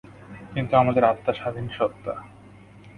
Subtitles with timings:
[0.53, 2.13] কিন্তু আমাদের আত্মা স্বাধীন সত্তা।